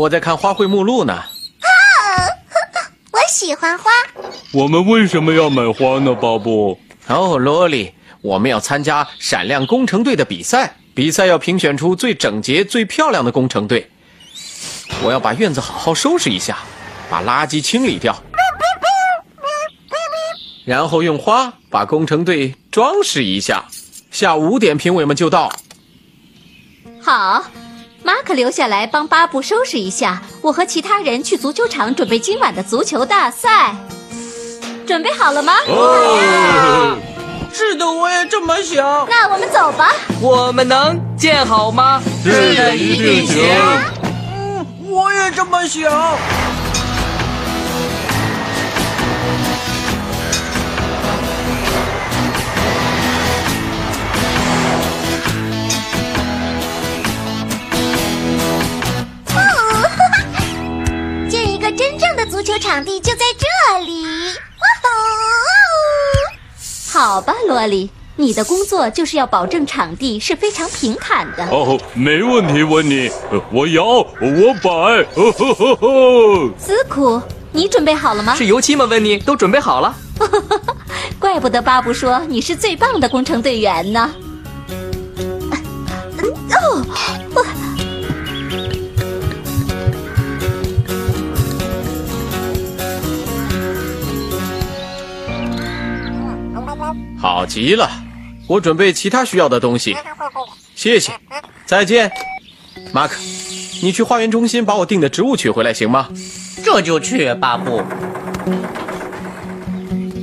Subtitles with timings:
[0.00, 1.12] 我在看花卉目录呢。
[1.12, 1.26] 啊
[3.12, 3.84] 我喜欢花。
[4.52, 6.80] 我们为什么要买花呢，巴布？
[7.08, 13.90] 哦，罗莉，我们要参加闪亮工程队的比赛，比赛要评选出最整洁、最漂亮的工程队。
[15.02, 16.56] 我要把院子好好收拾一下，
[17.10, 18.16] 把垃圾清理掉，
[20.64, 23.66] 然后用花把工程队装饰一下。
[24.10, 25.52] 下午五点，评委们就到。
[27.02, 27.44] 好，
[28.02, 33.74] 马可留下来帮巴布收拾一下，我和其他人去足球场准备今晚的足球大赛。
[34.86, 35.52] 准备好了吗？
[37.52, 39.06] 是的，我也这么想。
[39.08, 39.92] 那我们走吧。
[40.20, 42.00] 我们能建好吗？
[42.24, 43.44] 是的一定行
[44.34, 45.92] 嗯，我也这么想。
[67.50, 71.44] 好吧，萝莉，你的工作就是要保证场地是非常平坦的。
[71.46, 76.50] 哦，没问题，温妮，呃我摇，我摆，呵呵呵呵。
[76.56, 78.36] 斯库，你准备好了吗？
[78.36, 78.84] 是油漆吗？
[78.84, 79.92] 温妮，都准备好了。
[81.18, 84.08] 怪不得巴布说你是最棒的工程队员呢。
[86.52, 86.86] 哦，
[97.50, 97.90] 极了，
[98.46, 99.96] 我准备其他需要的东西。
[100.76, 101.12] 谢谢，
[101.66, 102.08] 再见，
[102.92, 103.16] 马克。
[103.82, 106.08] 你去花园中心把我订的植物取回来行吗？
[106.64, 107.82] 这就去，巴布。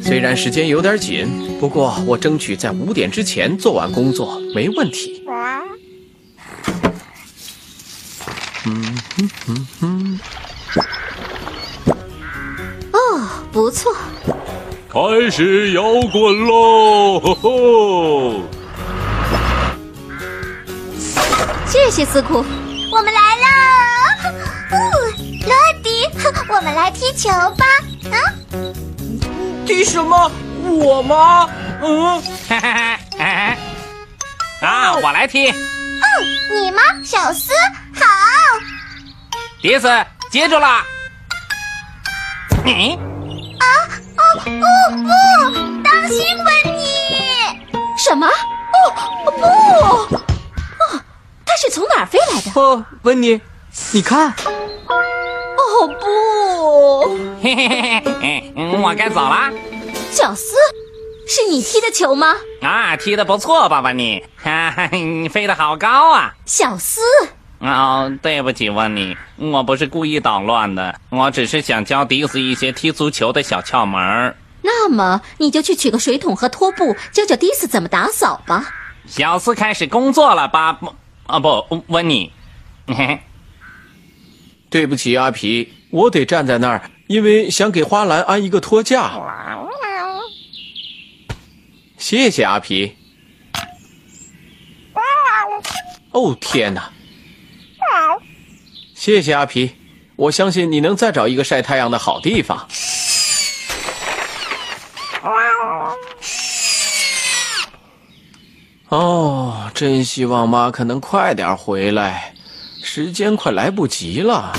[0.00, 1.26] 虽然时间有点紧，
[1.58, 5.24] 不过我争取在五点之前做完工作，没问题。
[12.92, 13.92] 哦，不错。
[14.90, 17.20] 开始摇滚喽！
[17.20, 18.42] 吼吼！
[21.66, 22.42] 谢谢斯库。
[22.90, 23.46] 我们来了。
[24.70, 24.76] 哦，
[25.46, 26.08] 罗迪，
[26.48, 27.66] 我们来踢球吧。
[28.10, 28.16] 啊，
[29.66, 30.30] 踢什么？
[30.64, 31.48] 我吗？
[31.82, 32.22] 嗯，
[34.62, 35.52] 啊，我来踢。
[36.50, 37.52] 你吗，小斯？
[37.94, 38.06] 好。
[39.60, 39.86] 迪斯
[40.30, 40.82] 接住了。
[42.64, 42.98] 你
[44.48, 45.08] 哦不，
[45.82, 46.82] 当心，温妮！
[47.98, 48.26] 什么？
[48.26, 48.32] 哦
[49.24, 49.42] 不！
[50.16, 50.22] 哦，
[51.44, 52.60] 它是从哪儿飞来的？
[52.60, 53.40] 哦，温妮，
[53.92, 57.18] 你看，哦不！
[57.42, 59.50] 嘿嘿嘿嘿，嗯我该走了。
[60.10, 60.54] 小斯，
[61.26, 62.34] 是你踢的球吗？
[62.62, 64.24] 啊，踢的不错吧，温妮？
[64.42, 66.32] 哈哈，你飞得好高啊！
[66.46, 67.00] 小斯，
[67.60, 74.36] 哦，对不起，温妮，我不是故意捣乱的，我只是想教迪斯一些踢足球的小窍门。
[74.62, 78.72] 那么你就去取个水桶和拖布，教教迪斯怎么打扫吧。
[79.06, 80.94] 小斯开始工作了，巴布
[81.26, 82.30] 啊不，温妮。
[82.86, 83.20] 嘿嘿，
[84.70, 89.10] 对不起，阿皮，我得站在那儿，因为想给花篮安一个托架。
[91.96, 92.94] 谢谢阿皮。
[96.12, 96.90] 哦天哪！
[98.98, 99.76] 谢谢阿皮，
[100.16, 102.66] 我相信你能再找一个晒太阳的好地方。
[108.88, 112.34] 哦，真希望马可能快点回来，
[112.82, 114.52] 时间快来不及了。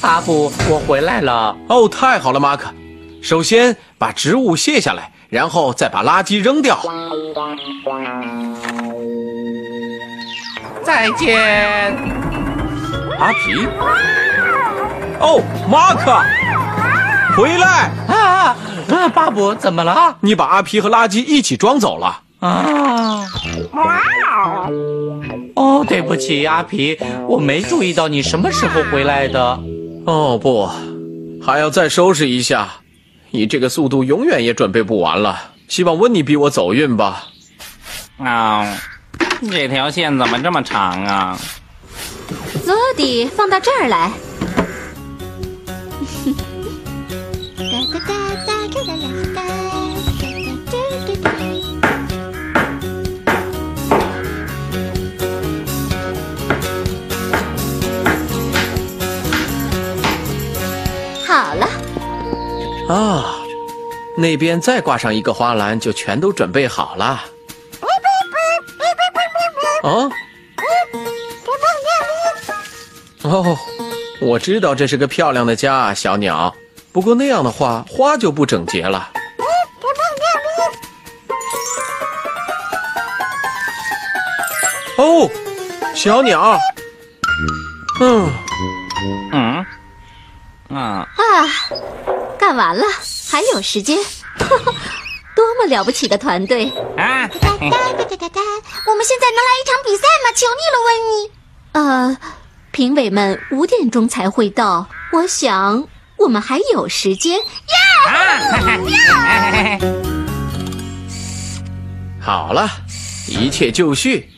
[0.00, 1.54] 阿布，我回来了。
[1.68, 2.72] 哦，太好了，马克。
[3.20, 6.80] 首先把植物卸下来，然后再把垃圾扔掉。
[10.84, 11.96] 再见。
[13.18, 13.66] 阿皮。
[15.20, 16.12] 哦，马克，
[17.36, 17.90] 回来！
[18.08, 18.56] 啊
[18.90, 19.08] 啊！
[19.14, 20.16] 巴布，怎么了？
[20.20, 22.20] 你把阿皮和垃圾一起装走了。
[22.40, 23.26] 啊！
[25.54, 29.58] 哦，对不起，阿皮，我没注意到你什么时候回来的。
[30.04, 30.68] 哦不，
[31.42, 32.68] 还要再收拾一下。
[33.30, 35.52] 以这个速度，永远也准备不完了。
[35.66, 37.24] 希望温妮比我走运吧。
[38.18, 38.76] 啊、
[39.50, 41.38] 这条线怎么这么长啊？
[42.66, 44.10] 罗迪，放到这儿来。
[61.26, 61.66] 好了。
[62.88, 63.36] 啊，
[64.16, 67.24] 那边再挂上一个花篮，就全都准备好了。
[69.84, 70.08] 啊？
[73.22, 73.58] 哦，
[74.20, 76.54] 我知道这是个漂亮的家，小鸟。
[76.92, 79.10] 不过那样的话，花就不整洁了。
[84.96, 85.28] 哦，
[85.94, 86.58] 小鸟。
[88.00, 88.32] 嗯，
[89.32, 89.66] 嗯，
[90.70, 91.08] 啊，啊，
[92.38, 92.84] 干完了，
[93.30, 93.98] 还有时间，
[95.34, 96.72] 多么了不起的团队！
[96.96, 97.28] 啊，
[99.04, 100.32] 们现在能来一场比赛吗？
[100.34, 101.12] 求你了，温妮。
[101.72, 102.16] 呃，
[102.70, 105.86] 评委们五点钟才会到，我想
[106.16, 107.38] 我们还有时间。
[112.18, 112.70] 好了，
[113.28, 114.30] 一切就绪。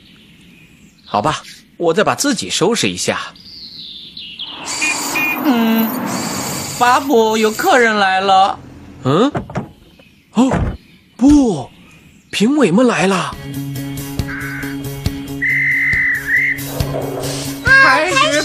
[1.06, 1.44] 好吧，
[1.76, 3.20] 我再把自己收拾一下。
[5.44, 5.88] 嗯
[6.76, 8.58] 巴布，有客人来了。
[9.04, 9.30] 嗯？
[10.32, 10.50] 哦，
[11.16, 11.70] 不，
[12.32, 13.32] 评委们来了。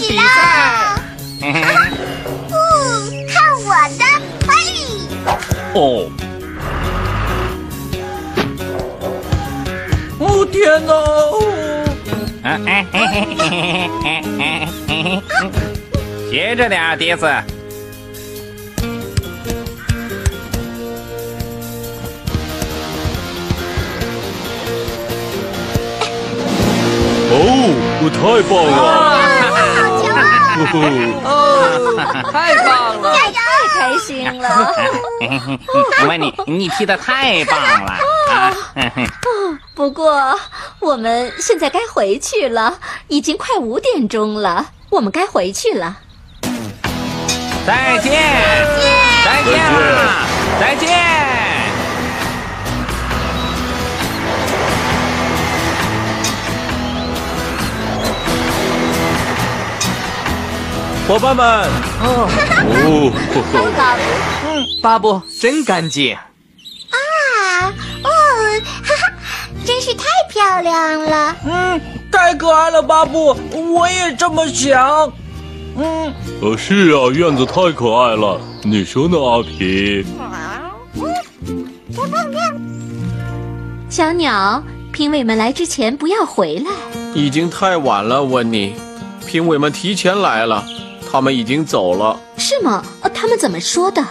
[0.08, 0.22] 比赛。
[1.40, 1.52] 嗯，
[3.28, 3.34] 看
[3.64, 3.68] 我
[3.98, 4.02] 的！
[4.48, 4.52] 嘿，
[5.74, 5.78] 哦，
[10.18, 10.92] 哦天哪！
[16.30, 17.26] 学 着点，迪斯。
[27.34, 29.21] 哦，太棒了！
[30.52, 31.30] 好骄傲！
[31.32, 33.14] 呵呵太棒了！
[33.14, 33.32] 太
[33.74, 34.72] 开心了！
[36.00, 37.92] 我问，你你踢得太棒了
[38.30, 38.52] 啊！
[39.74, 40.38] 不过
[40.80, 42.78] 我们现在该回去了，
[43.08, 45.96] 已经快五点钟了，我们该回去了。
[47.66, 48.12] 再见，
[49.24, 50.26] 再见啦，
[50.60, 51.31] 再见。
[61.08, 61.44] 伙伴们，
[62.00, 62.28] 哦，
[62.64, 63.12] 哦，
[64.46, 66.14] 嗯巴布真干净。
[66.14, 67.66] 啊，
[68.04, 68.08] 哦，
[68.82, 69.12] 哈哈，
[69.64, 71.36] 真是太漂亮了！
[71.44, 73.36] 嗯，太可爱了，巴布，
[73.74, 75.12] 我也这么想。
[75.76, 80.06] 嗯，呃，是啊，院子太可爱了，你说呢，阿皮？
[83.88, 84.62] 小鸟，
[84.92, 86.70] 评委们来之前不要回来。
[87.12, 88.74] 已经太晚了，温妮。
[89.26, 90.64] 评委们提前来了，
[91.12, 92.18] 他们已经走了。
[92.38, 92.82] 是吗？
[93.02, 94.02] 呃，他们怎么说的？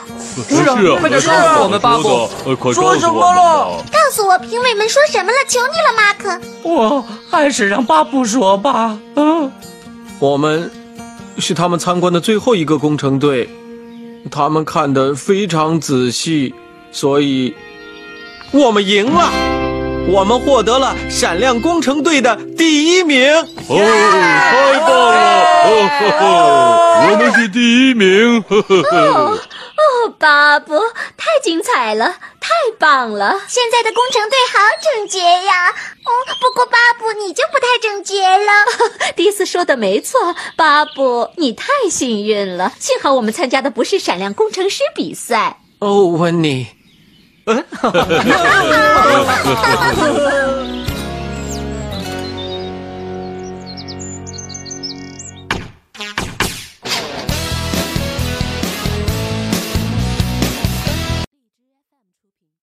[0.48, 3.84] 是啊，快点来告诉我们巴布说的呃，快说什么了。
[3.92, 6.40] 告诉我评委们说什么了，求你了，马克。
[6.62, 9.00] 我还是让巴布说吧。
[9.16, 9.52] 嗯，
[10.20, 10.72] 我们
[11.40, 13.50] 是他们参观的最后一个工程队，
[14.30, 16.54] 他们看得非常仔细，
[16.92, 17.56] 所以
[18.52, 19.51] 我们赢了。
[20.08, 23.34] 我们获得了闪亮工程队的第一名。
[23.34, 25.22] 哦，太棒了！
[25.64, 28.98] 哦呵呵，我们是第一名，呵呵呵。
[28.98, 30.78] 哦，巴布，
[31.18, 33.40] 太精彩了，太棒了！
[33.48, 35.70] 现在的工程队好整洁呀。
[35.70, 39.12] 哦，不过巴布你就不太整洁了。
[39.16, 42.74] 迪斯说的没错，巴布，你太幸运了。
[42.80, 45.58] 幸好我们参加的不是闪亮工程师比赛。
[45.80, 46.68] 哦，温妮，
[47.54, 48.24] 哈哈哈
[49.02, 50.41] 哈哈